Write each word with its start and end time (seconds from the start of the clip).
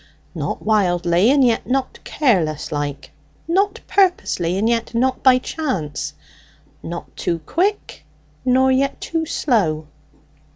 "Not 0.33 0.63
wildly, 0.63 1.29
and 1.29 1.45
yet 1.45 1.67
not 1.69 1.99
careless 2.03 2.71
like; 2.71 3.11
not 3.47 3.81
purposely, 3.87 4.57
and 4.57 4.67
yet 4.67 4.95
not 4.95 5.21
by 5.21 5.37
chance; 5.37 6.15
not 6.81 7.15
too 7.15 7.37
quick 7.45 8.03
nor 8.43 8.71
yet 8.71 8.99
too 8.99 9.27
slow." 9.27 9.85